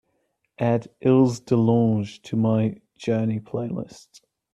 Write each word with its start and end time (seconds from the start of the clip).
Add 0.57 0.87
ilse 0.99 1.41
delange 1.41 2.23
to 2.23 2.35
my 2.35 2.81
journey 2.95 3.39
playlist 3.39 4.21